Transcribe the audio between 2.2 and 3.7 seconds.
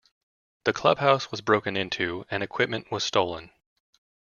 and equipment was stolen.